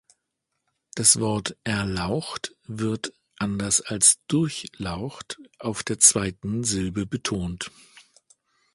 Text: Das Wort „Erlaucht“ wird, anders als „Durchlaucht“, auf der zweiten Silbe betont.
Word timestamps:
Das 0.95 1.19
Wort 1.19 1.57
„Erlaucht“ 1.63 2.55
wird, 2.65 3.13
anders 3.37 3.81
als 3.81 4.19
„Durchlaucht“, 4.27 5.39
auf 5.59 5.83
der 5.83 5.99
zweiten 5.99 6.63
Silbe 6.63 7.05
betont. 7.05 7.69